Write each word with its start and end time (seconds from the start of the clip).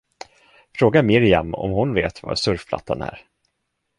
Fråga 0.77 1.03
Miriam 1.03 1.53
om 1.53 1.71
hon 1.71 1.93
vet 1.95 2.23
var 2.23 2.35
surfplattan 2.35 3.01
är. 3.01 3.21